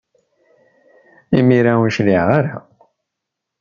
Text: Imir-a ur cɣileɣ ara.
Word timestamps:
Imir-a 1.37 1.73
ur 1.83 1.91
cɣileɣ 1.95 2.27
ara. 2.37 2.55